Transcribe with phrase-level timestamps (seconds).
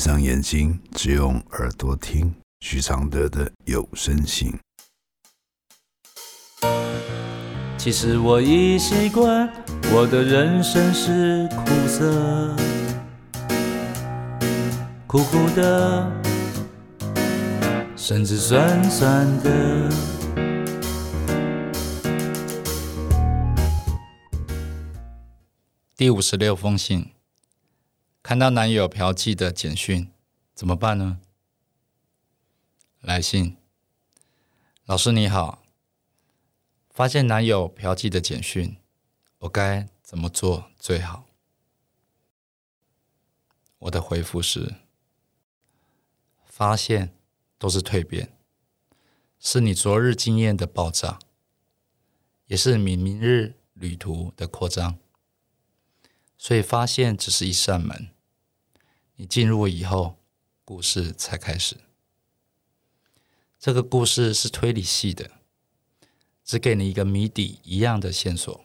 [0.00, 4.58] 上眼睛，只用耳朵听许常德的有声信。
[7.76, 9.46] 其实我已习惯，
[9.92, 12.56] 我的人生是苦涩，
[15.06, 16.10] 苦苦的，
[17.94, 19.90] 甚至酸酸的。
[25.94, 27.10] 第五十六封信，
[28.22, 30.12] 看到男友嫖妓的简讯，
[30.54, 31.20] 怎么办呢？
[33.00, 33.56] 来信，
[34.84, 35.64] 老师你好，
[36.90, 38.76] 发现男友嫖妓的简讯，
[39.38, 41.24] 我该怎么做最好？
[43.78, 44.74] 我的回复是：
[46.44, 47.14] 发现
[47.56, 48.36] 都是蜕变，
[49.38, 51.18] 是你昨日经验的爆炸，
[52.44, 54.98] 也是你明日旅途的扩张。
[56.42, 58.08] 所以，发现只是一扇门，
[59.16, 60.16] 你进入以后，
[60.64, 61.76] 故事才开始。
[63.58, 65.32] 这个故事是推理系的，
[66.42, 68.64] 只给你一个谜底一样的线索。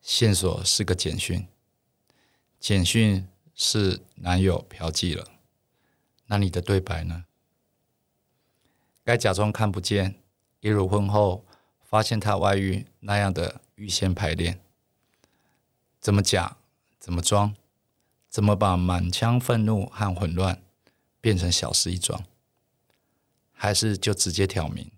[0.00, 1.46] 线索是个简讯，
[2.58, 5.28] 简讯是男友嫖妓了。
[6.24, 7.26] 那你的对白呢？
[9.04, 10.14] 该假装看不见，
[10.60, 11.44] 一如婚后
[11.82, 14.58] 发现他外遇那样的预先排练。
[16.00, 16.56] 怎么假？
[16.98, 17.54] 怎么装？
[18.28, 20.62] 怎么把满腔愤怒和混乱
[21.20, 22.24] 变成小事一桩？
[23.52, 24.90] 还是就直接挑明，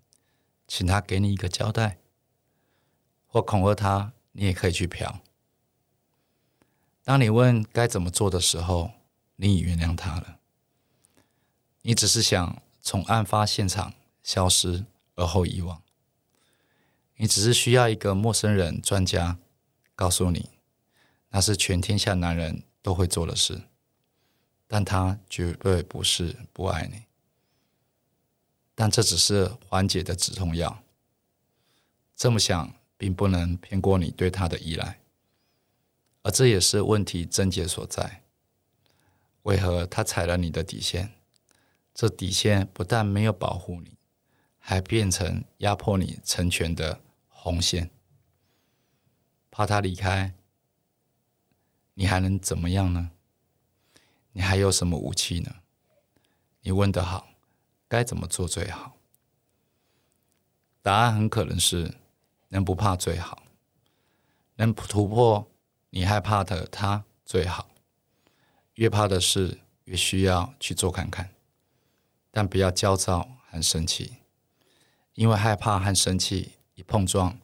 [0.67, 1.97] 请他给你一个交代，
[3.27, 5.19] 或恐吓他，你也可以去嫖。
[7.03, 8.91] 当你问该怎么做的时候，
[9.35, 10.39] 你已原谅他了。
[11.81, 15.81] 你只是想从案发现场消失，而后遗忘。
[17.17, 19.37] 你只是需要一个陌生人专家
[19.95, 20.52] 告诉你。
[21.35, 23.63] 那是全天下男人都会做的事，
[24.67, 27.05] 但他绝对不是不爱你。
[28.75, 30.83] 但这只是缓解的止痛药。
[32.15, 34.99] 这么想，并不能骗过你对他的依赖，
[36.21, 38.21] 而这也是问题症结所在。
[39.41, 41.15] 为何他踩了你的底线？
[41.95, 43.97] 这底线不但没有保护你，
[44.59, 47.89] 还变成压迫你成全的红线。
[49.49, 50.35] 怕他离开。
[51.95, 53.11] 你还能怎么样呢？
[54.31, 55.57] 你还有什么武器呢？
[56.61, 57.27] 你问得好，
[57.87, 58.97] 该怎么做最好？
[60.81, 61.95] 答案很可能是：
[62.49, 63.43] 能不怕最好，
[64.55, 65.51] 能突破
[65.91, 67.69] 你害怕的他最好。
[68.73, 71.35] 越怕的事，越需要去做看看，
[72.31, 74.17] 但不要焦躁和生气，
[75.13, 77.37] 因为害怕和生气一碰撞，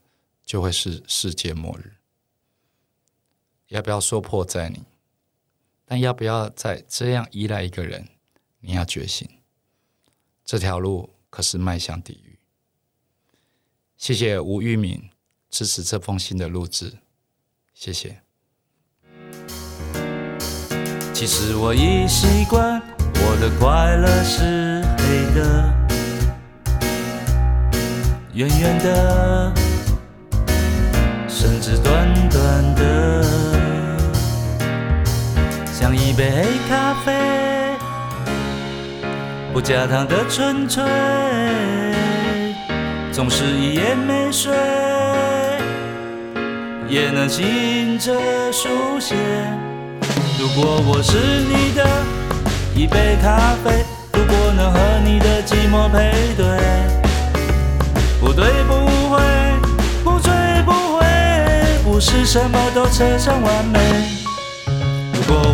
[0.44, 1.99] 就会是世界末日。
[3.70, 4.84] 要不要说破在你？
[5.86, 8.08] 但要不要再这样依赖一个人？
[8.60, 9.28] 你要觉醒，
[10.46, 12.38] 这条路可是迈向地狱。
[13.98, 15.10] 谢谢吴玉敏
[15.50, 16.98] 支持这封信的录制，
[17.74, 18.22] 谢谢。
[21.14, 22.82] 其实我已习惯，
[23.16, 25.74] 我的快乐是黑的，
[28.34, 29.54] 圆圆的，
[31.28, 33.59] 甚至短短的。
[35.90, 37.12] 像一杯黑咖啡，
[39.52, 40.84] 不加糖的纯粹，
[43.12, 44.54] 总是一夜没睡，
[46.88, 48.14] 也能醒着
[48.52, 49.16] 书写。
[50.40, 51.84] 如果我是你的
[52.76, 53.84] 一杯咖啡，
[54.14, 56.46] 如果能和你的寂寞配对，
[58.22, 58.76] 不对不
[59.10, 59.20] 会，
[60.04, 60.32] 不醉
[60.64, 61.04] 不回，
[61.84, 63.80] 不是什么都扯上完美。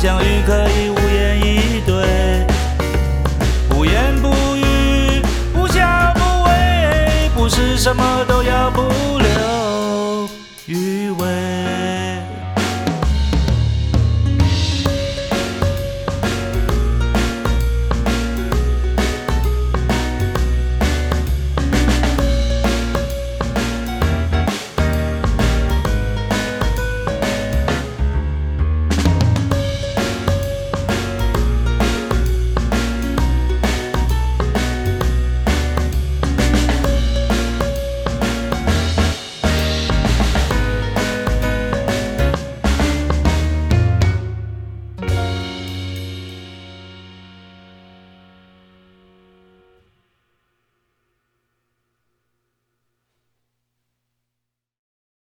[0.00, 2.46] 相遇可以无言以对，
[3.74, 5.20] 无言不语，
[5.52, 8.82] 不笑不问，不是什么都要不
[9.18, 10.28] 留。
[10.66, 11.47] 余味。